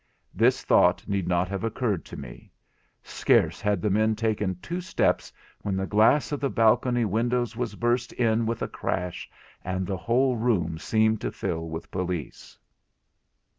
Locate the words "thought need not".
0.63-1.47